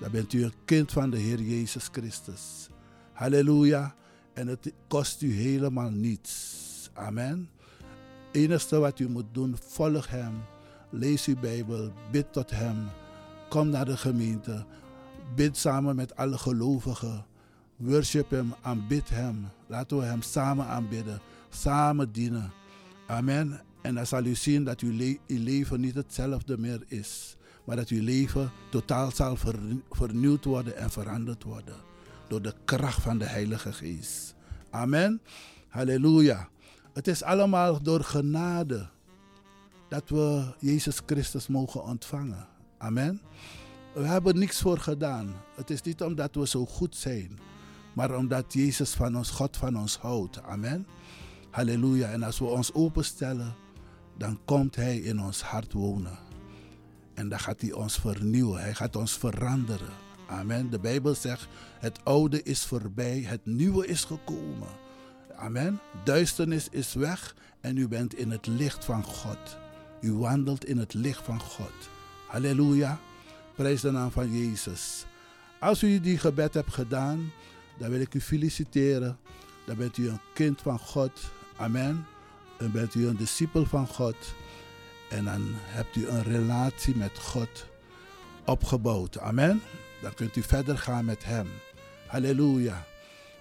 [0.00, 2.68] Dan bent u een kind van de Heer Jezus Christus.
[3.12, 3.94] Halleluja.
[4.34, 6.90] En het kost u helemaal niets.
[6.92, 7.50] Amen.
[8.26, 10.42] Het enige wat u moet doen, volg Hem.
[10.90, 12.88] Lees uw Bijbel, bid tot Hem.
[13.50, 14.64] Kom naar de gemeente.
[15.34, 17.26] Bid samen met alle gelovigen.
[17.76, 19.48] Worship Hem, aanbid Hem.
[19.66, 21.20] Laten we Hem samen aanbidden.
[21.48, 22.52] Samen dienen.
[23.06, 23.60] Amen.
[23.82, 27.36] En dan zal u zien dat uw, le uw leven niet hetzelfde meer is.
[27.64, 29.36] Maar dat uw leven totaal zal
[29.90, 31.76] vernieuwd worden en veranderd worden.
[32.28, 34.34] Door de kracht van de Heilige Geest.
[34.70, 35.20] Amen.
[35.68, 36.48] Halleluja.
[36.92, 38.88] Het is allemaal door genade
[39.88, 42.48] dat we Jezus Christus mogen ontvangen.
[42.82, 43.20] Amen.
[43.94, 45.34] We hebben niks voor gedaan.
[45.54, 47.38] Het is niet omdat we zo goed zijn,
[47.92, 50.42] maar omdat Jezus van ons, God van ons houdt.
[50.42, 50.86] Amen.
[51.50, 52.10] Halleluja.
[52.10, 53.54] En als we ons openstellen,
[54.16, 56.18] dan komt Hij in ons hart wonen.
[57.14, 58.60] En dan gaat Hij ons vernieuwen.
[58.60, 59.92] Hij gaat ons veranderen.
[60.26, 60.70] Amen.
[60.70, 64.68] De Bijbel zegt: Het oude is voorbij, het nieuwe is gekomen.
[65.36, 65.80] Amen.
[66.04, 69.58] Duisternis is weg en u bent in het licht van God.
[70.00, 71.99] U wandelt in het licht van God.
[72.30, 73.00] Halleluja.
[73.54, 75.04] Prijs de naam van Jezus.
[75.58, 77.32] Als u die gebed hebt gedaan,
[77.78, 79.18] dan wil ik u feliciteren.
[79.66, 81.20] Dan bent u een kind van God.
[81.56, 82.06] Amen.
[82.58, 84.16] Dan bent u een discipel van God.
[85.08, 87.66] En dan hebt u een relatie met God
[88.44, 89.18] opgebouwd.
[89.18, 89.62] Amen.
[90.02, 91.48] Dan kunt u verder gaan met Hem.
[92.06, 92.86] Halleluja.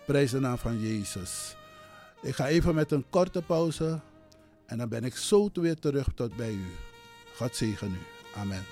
[0.06, 1.56] Prijs de naam van Jezus.
[2.22, 4.00] Ik ga even met een korte pauze.
[4.66, 6.72] En dan ben ik zo weer terug tot bij u.
[7.36, 8.19] God zegen u.
[8.40, 8.66] Amen.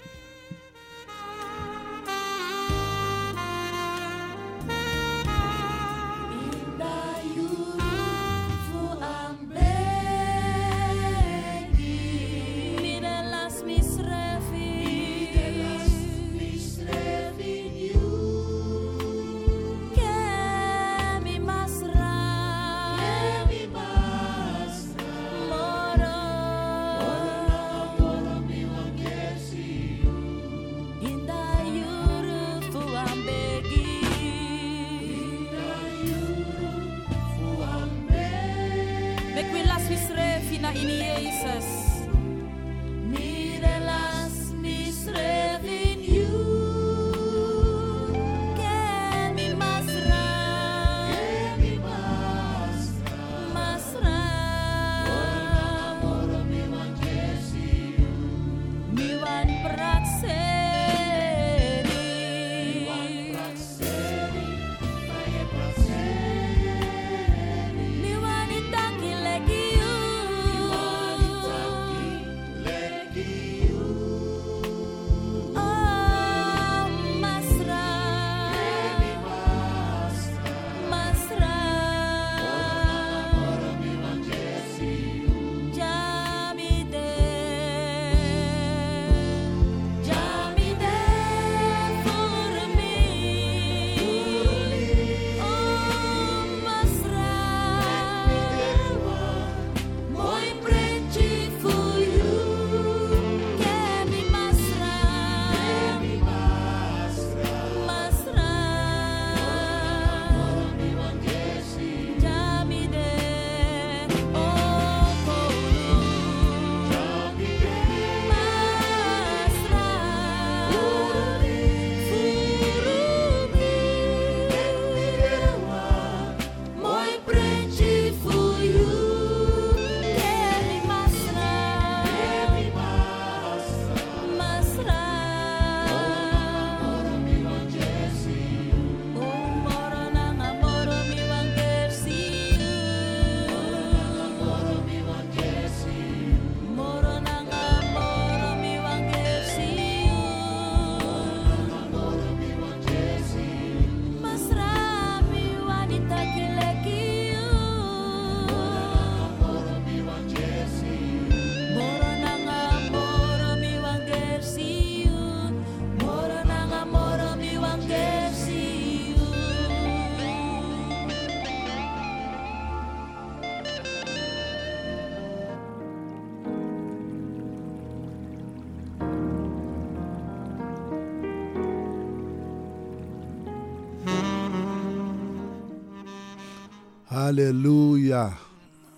[187.27, 188.37] Halleluja.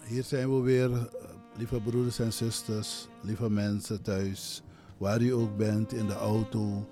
[0.04, 1.10] Hier zijn we weer,
[1.58, 4.64] lieve broeders en zusters, lieve mensen thuis,
[4.98, 6.88] waar u ook bent, in de auto,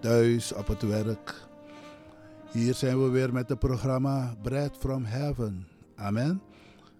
[0.00, 1.46] thuis, op het werk.
[2.52, 5.66] Hier zijn we weer met het programma Bread from Heaven.
[5.96, 6.42] Amen.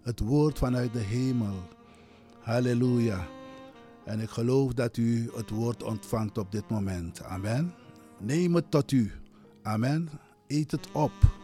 [0.01, 1.55] Het woord vanuit de hemel.
[2.39, 3.27] Halleluja.
[4.03, 7.23] En ik geloof dat u het woord ontvangt op dit moment.
[7.23, 7.73] Amen.
[8.19, 9.11] Neem het tot u.
[9.61, 10.09] Amen.
[10.47, 11.43] Eet het op.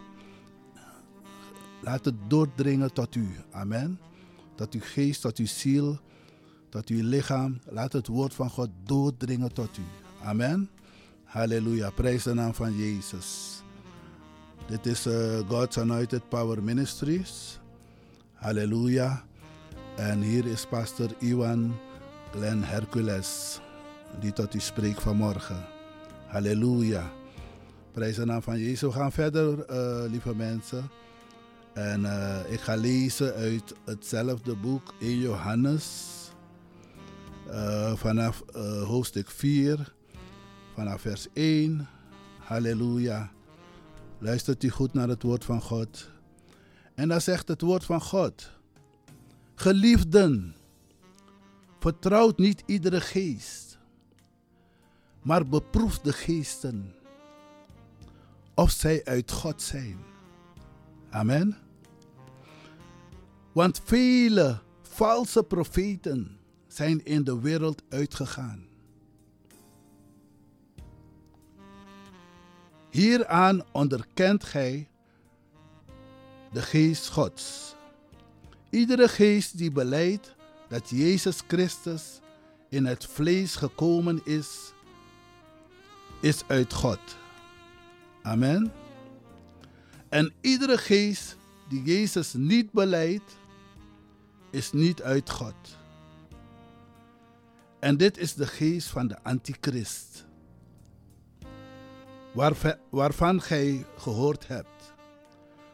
[1.82, 3.28] Laat het doordringen tot u.
[3.50, 3.98] Amen.
[4.54, 5.98] Tot uw geest, tot uw ziel,
[6.68, 7.58] tot uw lichaam.
[7.68, 9.82] Laat het woord van God doordringen tot u.
[10.22, 10.70] Amen.
[11.24, 11.90] Halleluja.
[11.90, 13.60] Prijs de naam van Jezus.
[14.66, 17.58] Dit is uh, God's Anointed Power Ministries.
[18.32, 19.24] Halleluja.
[19.96, 21.74] En hier is pastor Iwan
[22.30, 23.60] Glenn Hercules,
[24.20, 25.64] die tot u spreekt vanmorgen.
[26.26, 27.10] Halleluja.
[27.92, 28.80] Prijs de naam van Jezus.
[28.80, 30.90] We gaan verder, uh, lieve mensen.
[31.72, 36.10] En uh, ik ga lezen uit hetzelfde boek in Johannes.
[37.48, 38.42] Uh, vanaf
[38.84, 39.94] hoofdstuk 4,
[40.74, 41.88] vanaf vers 1.
[42.38, 43.30] Halleluja.
[44.18, 46.10] Luistert u goed naar het woord van God.
[46.94, 48.50] En dan zegt het woord van God.
[49.54, 50.54] Geliefden,
[51.78, 53.78] vertrouwt niet iedere geest,
[55.22, 56.94] maar beproef de geesten
[58.54, 60.11] of zij uit God zijn.
[61.12, 61.56] Amen.
[63.52, 68.66] Want vele valse profeten zijn in de wereld uitgegaan.
[72.90, 74.88] Hieraan onderkent gij
[76.52, 77.74] de geest Gods.
[78.70, 80.34] Iedere geest die beleidt
[80.68, 82.20] dat Jezus Christus
[82.68, 84.72] in het vlees gekomen is,
[86.20, 87.00] is uit God.
[88.22, 88.81] Amen.
[90.12, 91.36] En iedere geest
[91.68, 93.36] die Jezus niet beleidt,
[94.50, 95.54] is niet uit God.
[97.78, 100.24] En dit is de geest van de antichrist,
[102.90, 104.92] waarvan gij gehoord hebt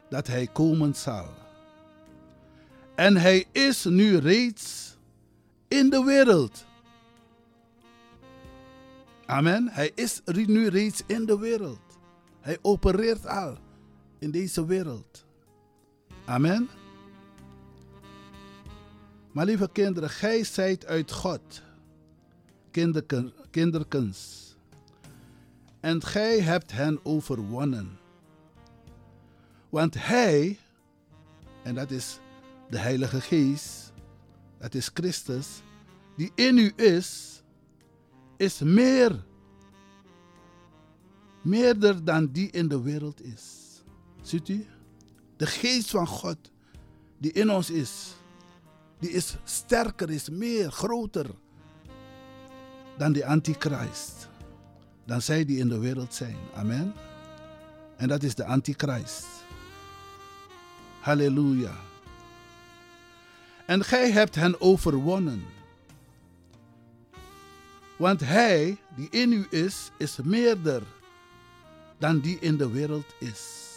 [0.08, 1.28] dat hij komen zal.
[2.94, 4.96] En hij is nu reeds
[5.68, 6.66] in de wereld.
[9.26, 9.68] Amen.
[9.68, 11.98] Hij is nu reeds in de wereld.
[12.40, 13.66] Hij opereert al
[14.18, 15.24] in deze wereld.
[16.24, 16.68] Amen.
[19.32, 21.62] Maar lieve kinderen, gij zijt uit God,
[22.70, 24.46] kinderken, kinderkens.
[25.80, 27.98] En gij hebt hen overwonnen.
[29.68, 30.58] Want hij,
[31.62, 32.18] en dat is
[32.70, 33.92] de Heilige Geest,
[34.58, 35.62] dat is Christus,
[36.16, 37.42] die in u is,
[38.36, 39.24] is meer,
[41.42, 43.67] meerder dan die in de wereld is.
[44.28, 44.66] Ziet u?
[45.36, 46.36] De geest van God
[47.18, 48.14] die in ons is,
[48.98, 51.26] die is sterker, is meer, groter
[52.96, 54.28] dan die antichrist.
[55.04, 56.36] Dan zij die in de wereld zijn.
[56.54, 56.94] Amen.
[57.96, 59.26] En dat is de antichrist.
[61.00, 61.76] Halleluja.
[63.66, 65.44] En gij hebt hen overwonnen.
[67.96, 70.82] Want hij die in u is, is meerder
[71.98, 73.67] dan die in de wereld is.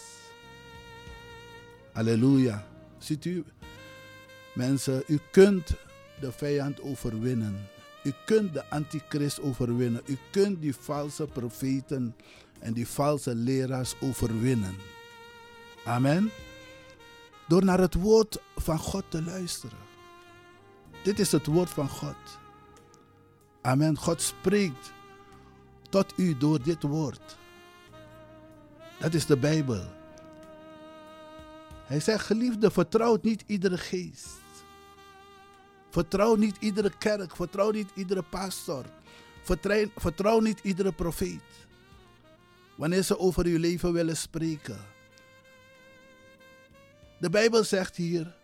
[1.92, 2.66] Halleluja.
[2.98, 3.44] Ziet u,
[4.54, 5.74] mensen, u kunt
[6.20, 7.68] de vijand overwinnen.
[8.04, 10.02] U kunt de antichrist overwinnen.
[10.06, 12.16] U kunt die valse profeten
[12.58, 14.74] en die valse leraars overwinnen.
[15.84, 16.30] Amen.
[17.48, 19.78] Door naar het woord van God te luisteren.
[21.02, 22.38] Dit is het woord van God.
[23.62, 23.98] Amen.
[23.98, 24.92] God spreekt
[25.88, 27.38] tot u door dit woord.
[28.98, 30.00] Dat is de Bijbel.
[31.92, 34.40] Hij zegt, geliefde, vertrouw niet iedere geest.
[35.90, 37.36] Vertrouw niet iedere kerk.
[37.36, 38.84] Vertrouw niet iedere pastor.
[39.96, 41.66] Vertrouw, niet iedere profeet.
[42.76, 44.78] Wanneer ze over uw leven willen spreken.
[47.18, 48.34] De Bijbel zegt hier,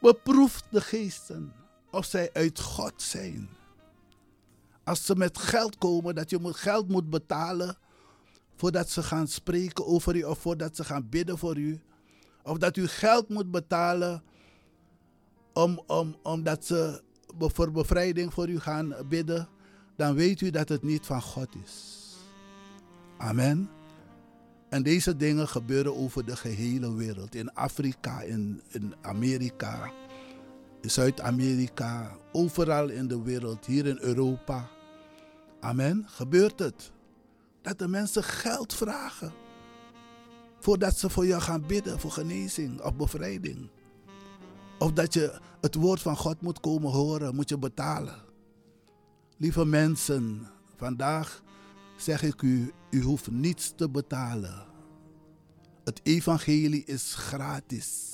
[0.00, 1.52] beproef de geesten
[1.90, 3.48] of zij uit God zijn.
[4.84, 7.76] Als ze met geld komen, dat je geld moet betalen
[8.56, 11.80] voordat ze gaan spreken over u of voordat ze gaan bidden voor u.
[12.42, 14.22] Of dat u geld moet betalen
[15.52, 17.02] om, om, omdat ze
[17.36, 19.48] voor bevrijding voor u gaan bidden.
[19.96, 21.98] Dan weet u dat het niet van God is.
[23.18, 23.70] Amen.
[24.68, 27.34] En deze dingen gebeuren over de gehele wereld.
[27.34, 29.90] In Afrika, in, in Amerika,
[30.80, 34.68] in Zuid-Amerika, overal in de wereld, hier in Europa.
[35.60, 36.04] Amen.
[36.08, 36.92] Gebeurt het.
[37.62, 39.32] Dat de mensen geld vragen
[40.70, 43.70] Voordat ze voor jou gaan bidden voor genezing of bevrijding.
[44.78, 48.14] Of dat je het woord van God moet komen horen, moet je betalen.
[49.36, 51.42] Lieve mensen, vandaag
[51.96, 54.66] zeg ik u, u hoeft niets te betalen.
[55.84, 58.12] Het evangelie is gratis.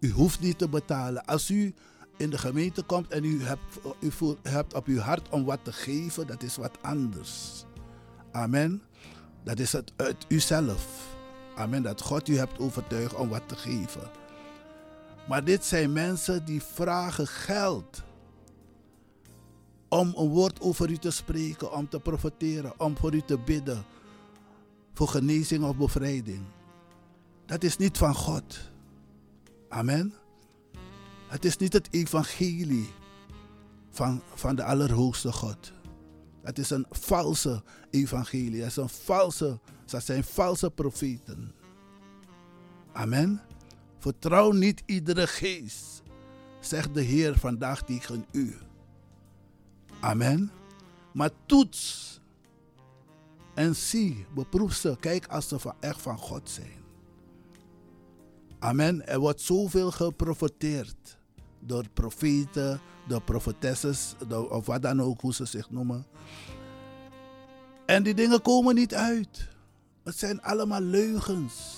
[0.00, 1.24] U hoeft niet te betalen.
[1.24, 1.74] Als u
[2.16, 5.60] in de gemeente komt en u hebt, u voelt, hebt op uw hart om wat
[5.62, 7.64] te geven, dat is wat anders.
[8.32, 8.82] Amen.
[9.48, 11.16] Dat is het uit uzelf.
[11.56, 11.82] Amen.
[11.82, 14.10] Dat God u hebt overtuigd om wat te geven.
[15.28, 18.02] Maar dit zijn mensen die vragen geld.
[19.88, 23.84] Om een woord over u te spreken, om te profiteren, om voor u te bidden.
[24.94, 26.42] Voor genezing of bevrijding.
[27.46, 28.58] Dat is niet van God.
[29.68, 30.14] Amen.
[31.26, 32.88] Het is niet het evangelie
[33.90, 35.72] van, van de Allerhoogste God.
[36.42, 38.60] Het is een valse evangelie.
[38.60, 41.52] Het is een valse, dat zijn valse profeten.
[42.92, 43.40] Amen.
[43.98, 46.02] Vertrouw niet iedere geest,
[46.60, 48.56] zegt de Heer vandaag tegen u.
[50.00, 50.50] Amen.
[51.12, 52.20] Maar toets
[53.54, 56.84] en zie, beproef ze, kijk als ze echt van God zijn.
[58.58, 59.06] Amen.
[59.06, 61.17] Er wordt zoveel geprofiteerd
[61.60, 66.06] door profeten, door profetesses, door, of wat dan ook, hoe ze zich noemen.
[67.86, 69.48] En die dingen komen niet uit.
[70.04, 71.76] Het zijn allemaal leugens.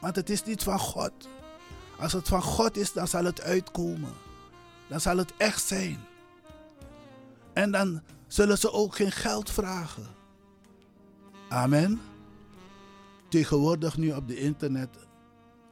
[0.00, 1.12] Want het is niet van God.
[1.98, 4.12] Als het van God is, dan zal het uitkomen.
[4.88, 5.98] Dan zal het echt zijn.
[7.52, 10.06] En dan zullen ze ook geen geld vragen.
[11.48, 12.00] Amen.
[13.28, 14.88] Tegenwoordig nu op de internet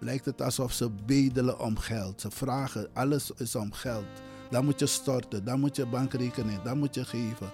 [0.02, 2.20] lijkt het alsof ze bedelen om geld.
[2.20, 4.04] Ze vragen, alles is om geld.
[4.50, 7.50] Dan moet je storten, dan moet je bankrekening, dan moet je geven.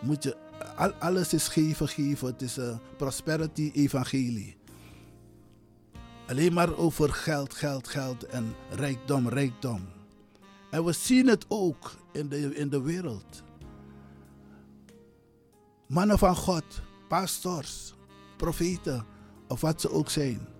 [0.00, 0.36] Moet je,
[0.76, 2.26] al, alles is geven, geven.
[2.26, 4.56] Het is een prosperity evangelie.
[6.28, 9.80] Alleen maar over geld, geld, geld en rijkdom, rijkdom.
[10.70, 13.42] En we zien het ook in de, in de wereld.
[15.86, 16.64] Mannen van God,
[17.08, 17.94] pastors,
[18.36, 19.04] profeten
[19.48, 20.58] of wat ze ook zijn.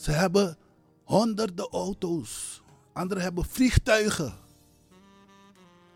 [0.00, 0.56] Ze hebben
[1.04, 2.62] honderden auto's.
[2.92, 4.32] Anderen hebben vliegtuigen.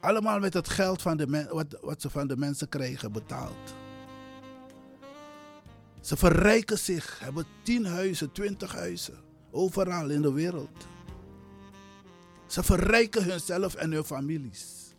[0.01, 3.75] Allemaal met het geld van de wat, wat ze van de mensen krijgen betaald.
[6.01, 9.19] Ze verrijken zich, hebben tien huizen, twintig huizen.
[9.51, 10.87] Overal in de wereld.
[12.47, 14.95] Ze verrijken hunzelf en hun families.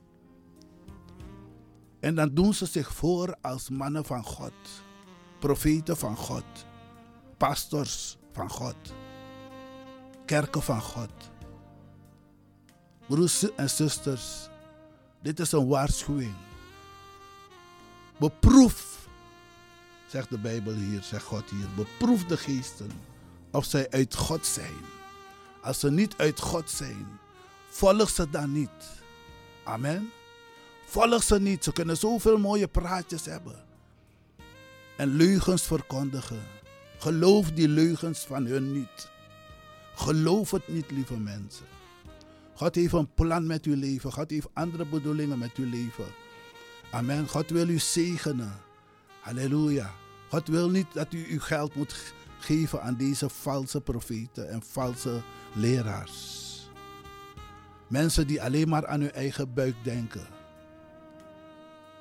[1.99, 4.53] En dan doen ze zich voor als mannen van God,
[5.39, 6.45] profeten van God,
[7.38, 8.75] pastors van God,
[10.25, 11.09] kerken van God.
[13.07, 14.49] Broers en zusters,
[15.21, 16.36] dit is een waarschuwing.
[18.17, 19.07] Beproef,
[20.07, 22.91] zegt de Bijbel hier, zegt God hier, beproef de geesten
[23.51, 24.83] of zij uit God zijn.
[25.61, 27.07] Als ze niet uit God zijn,
[27.69, 29.03] volg ze dan niet.
[29.63, 30.11] Amen.
[30.86, 31.63] Volg ze niet.
[31.63, 33.63] Ze kunnen zoveel mooie praatjes hebben.
[34.97, 36.43] En leugens verkondigen.
[36.98, 39.10] Geloof die leugens van hun niet.
[39.96, 41.66] Geloof het niet, lieve mensen.
[42.54, 44.12] God heeft een plan met uw leven.
[44.12, 46.06] God heeft andere bedoelingen met uw leven.
[46.91, 47.28] Amen.
[47.28, 48.54] God wil u zegenen.
[49.22, 49.93] Halleluja.
[50.30, 55.22] God wil niet dat u uw geld moet geven aan deze valse profeten en valse
[55.54, 56.43] leraars.
[57.88, 60.28] Mensen die alleen maar aan hun eigen buik denken.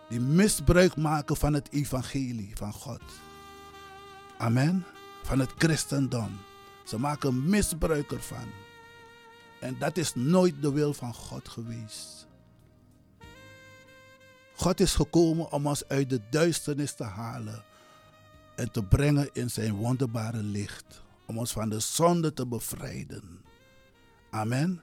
[0.09, 3.03] Die misbruik maken van het evangelie van God.
[4.45, 4.85] Amen.
[5.23, 6.39] Van het christendom.
[6.85, 8.49] Ze maken misbruik ervan.
[9.61, 12.27] En dat is nooit de wil van God geweest.
[14.57, 17.65] God is gekomen om ons uit de duisternis te halen
[18.57, 21.03] en te brengen in zijn wonderbare licht.
[21.27, 23.41] Om ons van de zonde te bevrijden.
[24.31, 24.81] Amen.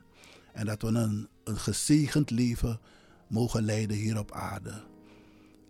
[0.54, 2.80] En dat we een, een gezegend leven
[3.28, 4.84] mogen leiden hier op aarde.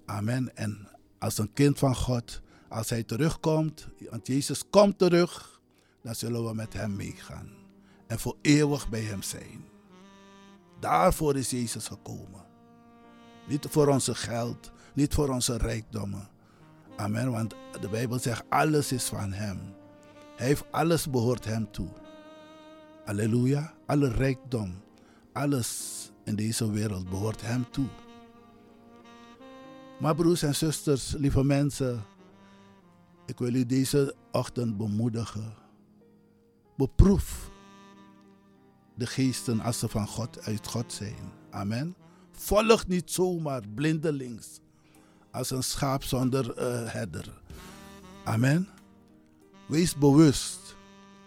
[0.05, 0.55] Amen.
[0.55, 0.87] En
[1.19, 5.61] als een kind van God, als hij terugkomt, want Jezus komt terug,
[6.01, 7.49] dan zullen we met hem meegaan.
[8.07, 9.65] En voor eeuwig bij hem zijn.
[10.79, 12.45] Daarvoor is Jezus gekomen.
[13.47, 16.29] Niet voor onze geld, niet voor onze rijkdommen.
[16.95, 17.31] Amen.
[17.31, 19.59] Want de Bijbel zegt, alles is van hem.
[20.35, 21.89] Hij heeft alles behoort hem toe.
[23.05, 23.73] Halleluja.
[23.85, 24.73] Alle rijkdom,
[25.33, 27.87] alles in deze wereld behoort hem toe.
[29.99, 32.03] Maar broers en zusters, lieve mensen,
[33.25, 35.53] ik wil u deze ochtend bemoedigen.
[36.77, 37.51] Beproef
[38.95, 41.31] de geesten als ze van God uit God zijn.
[41.49, 41.95] Amen.
[42.31, 44.59] Volg niet zomaar blindelings
[45.31, 47.41] als een schaap zonder uh, herder.
[48.23, 48.67] Amen.
[49.67, 50.75] Wees bewust.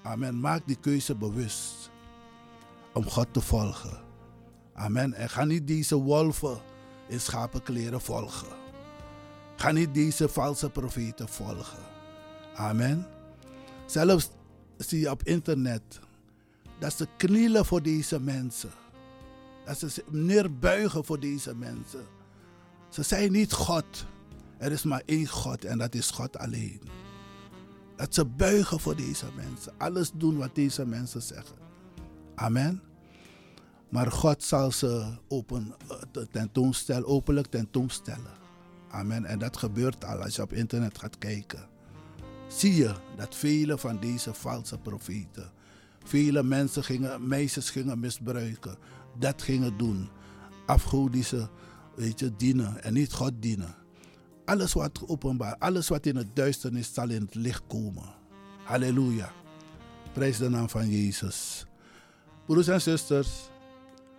[0.03, 0.41] Amen.
[0.41, 1.91] Maak die keuze bewust.
[2.93, 4.01] Om God te volgen.
[4.75, 5.15] Amen.
[5.15, 6.59] En ga niet deze wolven
[7.09, 8.64] in schapenkleren volgen.
[9.57, 11.79] Ga niet deze valse profeten volgen.
[12.55, 13.07] Amen.
[13.87, 14.31] Zelfs
[14.77, 15.83] zie je op internet
[16.79, 18.71] dat ze knielen voor deze mensen.
[19.65, 22.07] Dat ze neerbuigen voor deze mensen.
[22.89, 24.07] Ze zijn niet God.
[24.59, 26.81] Er is maar één God en dat is God alleen.
[27.97, 29.73] Dat ze buigen voor deze mensen.
[29.79, 31.57] Alles doen wat deze mensen zeggen.
[32.35, 32.83] Amen.
[33.89, 38.43] Maar God zal ze open, eh, tentoonstellen, openlijk tentoonstellen.
[38.95, 39.25] Amen.
[39.25, 41.69] En dat gebeurt al als je op internet gaat kijken.
[42.49, 45.51] Zie je dat vele van deze valse profeten,
[46.05, 48.77] vele mensen gingen, meisjes gingen misbruiken,
[49.19, 50.09] dat gingen doen.
[50.67, 51.49] Afgodische,
[51.97, 53.75] weet je, dienen en niet God dienen.
[54.45, 58.15] Alles wat openbaar, alles wat in het duisternis zal in het licht komen.
[58.65, 59.33] Halleluja.
[60.13, 61.67] Prijs de naam van Jezus.
[62.47, 63.51] Broers en zusters,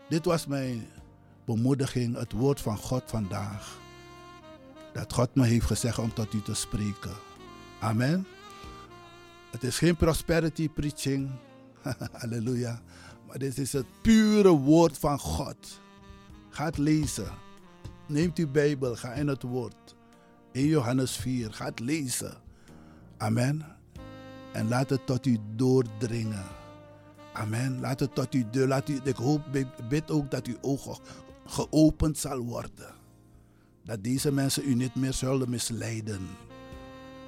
[0.09, 0.87] dit was mijn
[1.45, 3.83] bemoediging, het woord van God vandaag.
[4.95, 7.11] Dat God me heeft gezegd om tot u te spreken.
[7.79, 8.27] Amen.
[9.51, 11.29] Het is geen prosperity preaching.
[12.19, 12.81] Halleluja.
[13.27, 15.81] Maar dit is het pure woord van God.
[16.49, 17.27] Ga lezen.
[18.07, 19.95] Neemt uw Bijbel, ga in het woord.
[20.51, 22.33] In Johannes 4, ga lezen.
[23.17, 23.65] Amen.
[24.53, 26.45] En laat het tot u doordringen.
[27.33, 27.79] Amen.
[27.79, 28.67] Laat het tot u deur.
[28.67, 29.41] Laat u, ik hoop,
[29.89, 30.97] bid ook dat uw ogen
[31.45, 32.94] geopend zal worden.
[33.85, 36.27] Dat deze mensen u niet meer zullen misleiden.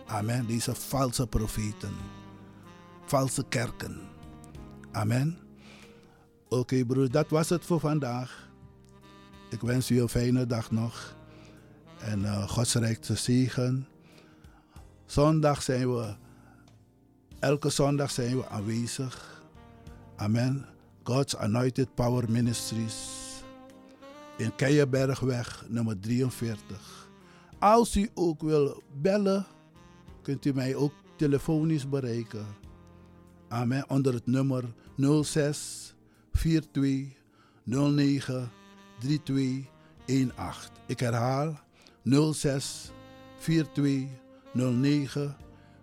[0.06, 0.48] Amen.
[0.48, 1.94] Deze valse profeten.
[3.06, 4.00] Valse kerken.
[4.92, 5.38] Amen.
[6.50, 8.50] Oké okay, dat was het voor vandaag.
[9.50, 11.16] Ik wens u een fijne dag nog.
[12.00, 13.88] En uh, Gods rijk te zegen.
[15.06, 16.16] Zondag zijn we,
[17.40, 19.44] elke zondag zijn we aanwezig.
[20.16, 20.66] Amen.
[21.04, 23.17] God's Anointed Power Ministries.
[24.38, 27.10] In Keienbergweg nummer 43.
[27.60, 29.46] Als u ook wil bellen,
[30.22, 32.46] kunt u mij ook telefonisch bereiken.
[33.48, 33.90] Amen.
[33.90, 34.64] Onder het nummer
[35.24, 35.96] 06
[36.32, 37.16] 42
[37.64, 38.50] 09
[39.00, 40.72] 3218.
[40.86, 41.60] Ik herhaal
[42.34, 42.92] 06
[43.40, 44.10] 42
[44.54, 45.36] 09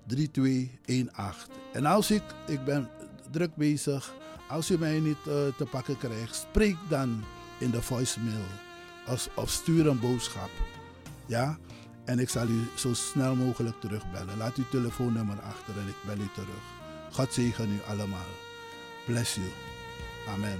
[0.06, 1.54] 3218.
[1.72, 2.88] En als ik, ik ben
[3.30, 4.14] druk bezig,
[4.48, 7.24] als u mij niet uh, te pakken krijgt, spreek dan
[7.58, 8.44] in de voicemail
[9.06, 10.50] of, of stuur een boodschap.
[11.26, 11.58] Ja?
[12.04, 14.36] En ik zal u zo snel mogelijk terugbellen.
[14.36, 16.62] Laat uw telefoonnummer achter en ik bel u terug.
[17.12, 18.30] God zegen u allemaal.
[19.06, 19.48] Bless you.
[20.28, 20.58] Amen.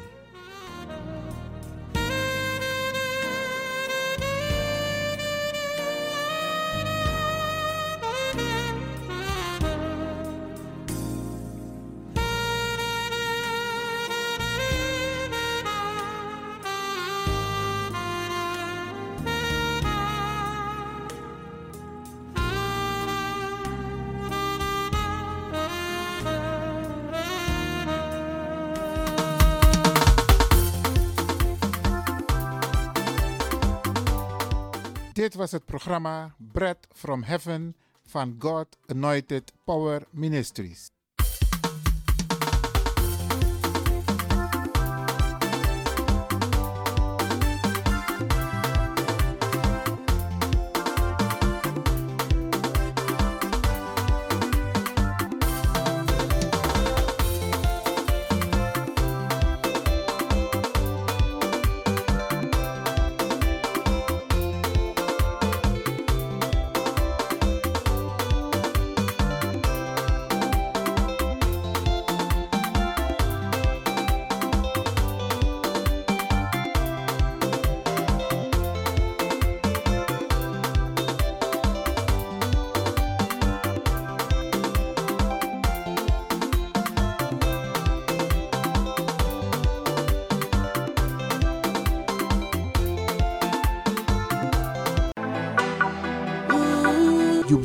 [35.25, 40.91] Dit was het programma Bread from Heaven van God Anointed Power Ministries.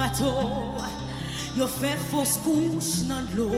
[0.00, 0.32] bato
[1.58, 3.50] Yo fè fòs kouch nan l'o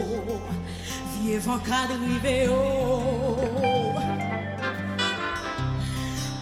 [1.13, 2.63] Vie van kadrive yo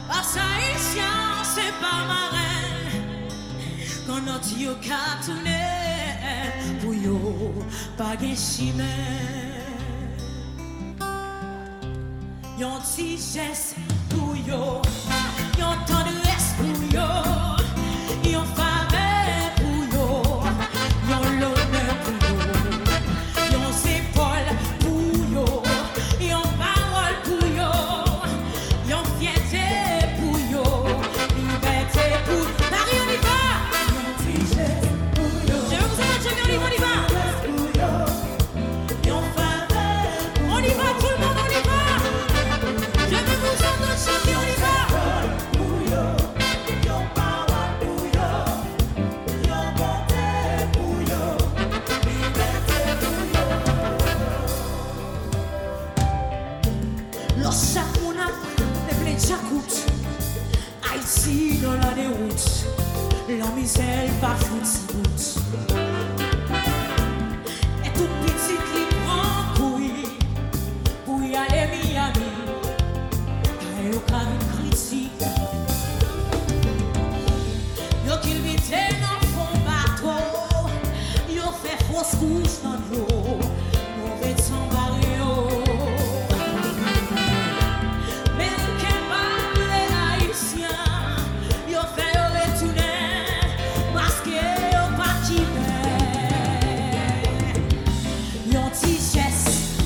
[0.09, 2.99] Pasa isyan se pa maren
[4.07, 5.61] Kon not yo katoune
[6.81, 7.19] Pou yo
[7.99, 9.61] page chimen
[12.61, 13.71] Yon ti jes
[14.11, 14.83] pou yo.
[15.57, 16.30] Yon tondre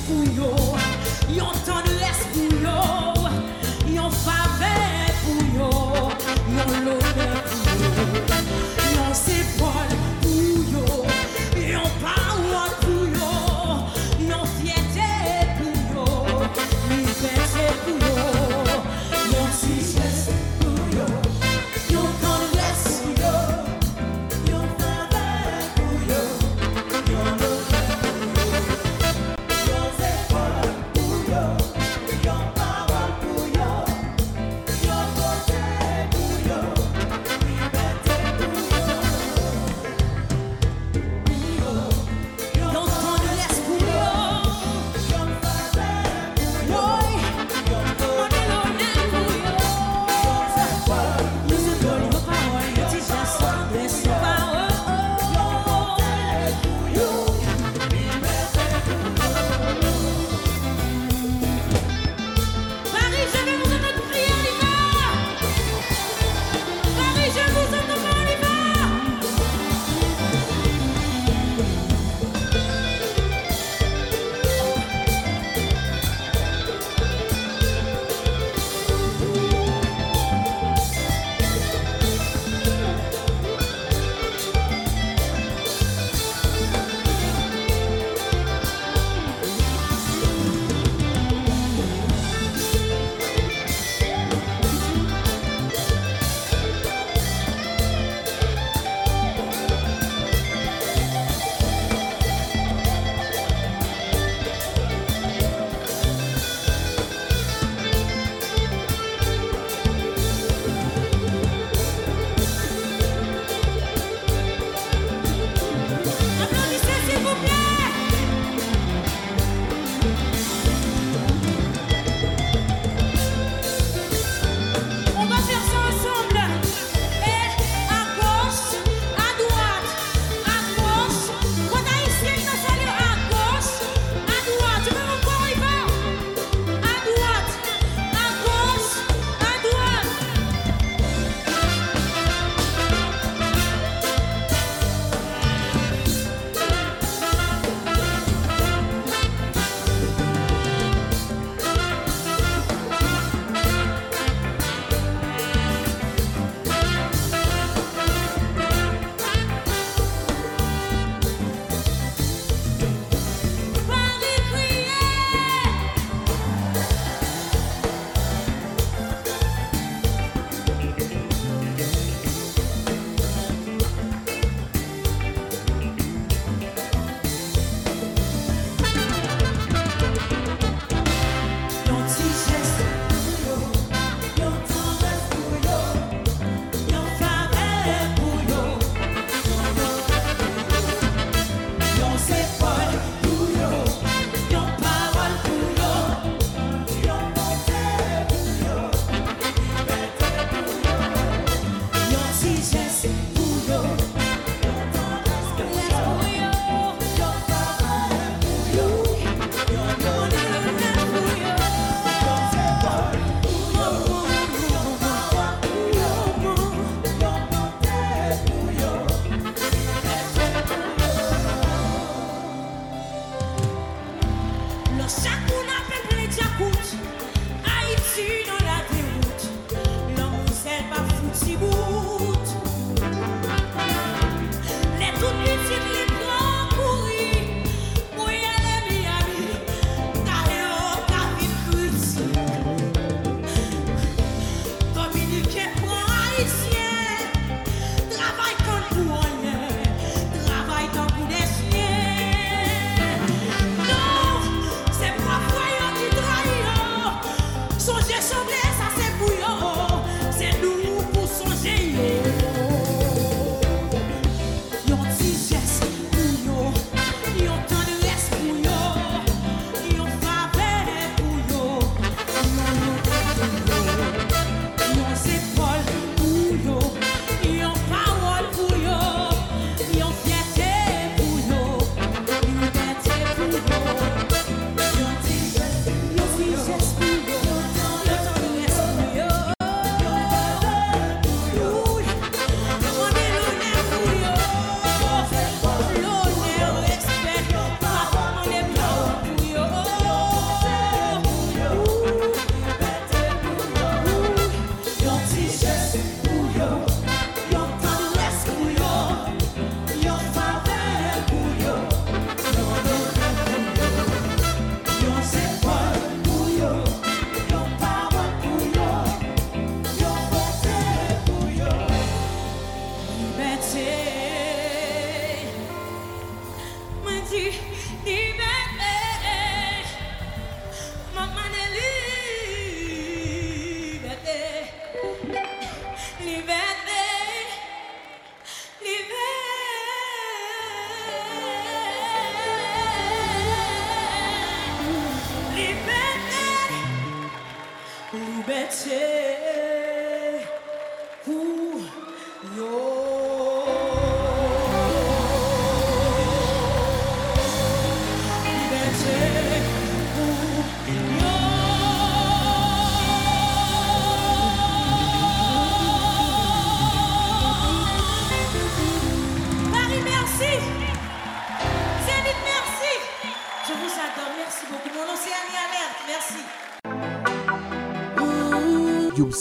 [0.06, 0.78] for your
[1.34, 1.83] your.